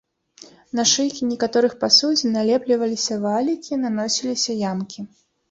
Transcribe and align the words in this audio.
На 0.77 0.83
шыйкі 0.91 1.21
некаторых 1.33 1.75
пасудзін 1.83 2.33
налепліваліся 2.39 3.19
валікі, 3.27 3.79
наносіліся 3.85 4.59
ямкі. 4.73 4.99